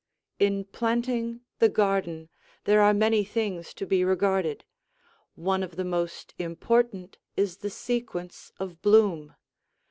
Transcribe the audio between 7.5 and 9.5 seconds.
the sequence of bloom.